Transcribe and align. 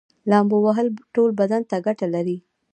لامبو 0.29 0.57
وهل 0.65 0.87
ټول 1.15 1.29
بدن 1.39 1.61
ته 1.69 1.75
ګټه 1.85 2.07
لري 2.15 2.37